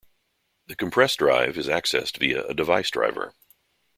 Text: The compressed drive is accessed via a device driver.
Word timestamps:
The 0.65 0.75
compressed 0.75 1.19
drive 1.19 1.59
is 1.59 1.67
accessed 1.67 2.17
via 2.17 2.43
a 2.47 2.55
device 2.55 2.89
driver. 2.89 3.35